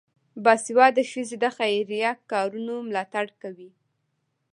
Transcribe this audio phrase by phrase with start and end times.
[0.43, 3.71] باسواده ښځې د خیریه کارونو ملاتړ کوي.